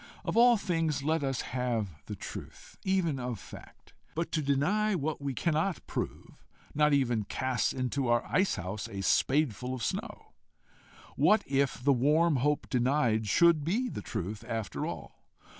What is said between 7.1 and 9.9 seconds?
casts into our ice house a spadeful of